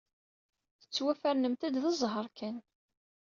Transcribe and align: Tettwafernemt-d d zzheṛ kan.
Tettwafernemt-d 0.81 1.73
d 1.83 1.85
zzheṛ 1.99 2.27
kan. 2.37 2.57